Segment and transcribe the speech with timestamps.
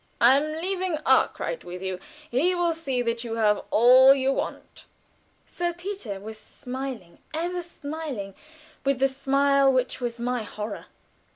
[0.19, 1.99] I am leaving Arkwright with you.
[2.31, 4.85] He will see that you have all you want."
[5.45, 8.33] Sir Peter was smiling, ever smiling,
[8.83, 10.87] with the smile which was my horror.